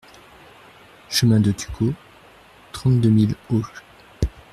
Chemin 1.11 1.39
de 1.39 1.51
Tuco, 1.51 1.93
trente-deux 2.71 3.11
mille 3.11 3.35
Auch 3.53 3.71